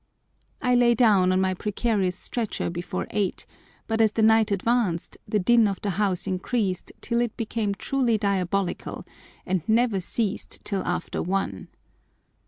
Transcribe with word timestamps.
I 0.63 0.73
lay 0.73 0.95
down 0.95 1.31
on 1.31 1.39
my 1.39 1.53
precarious 1.53 2.15
stretcher 2.17 2.71
before 2.71 3.05
eight, 3.11 3.45
but 3.85 4.01
as 4.01 4.13
the 4.13 4.23
night 4.23 4.49
advanced 4.49 5.15
the 5.27 5.37
din 5.37 5.67
of 5.67 5.79
the 5.83 5.91
house 5.91 6.25
increased 6.25 6.91
till 7.01 7.21
it 7.21 7.37
became 7.37 7.75
truly 7.75 8.17
diabolical, 8.17 9.05
and 9.45 9.61
never 9.69 9.99
ceased 9.99 10.57
till 10.65 10.83
after 10.85 11.21
one. 11.21 11.67